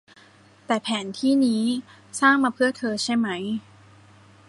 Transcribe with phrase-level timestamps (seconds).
[0.65, 1.63] แต่แผนที่นี้
[2.21, 3.43] สร้างมาเพื่อเธอ ใช่มั้ย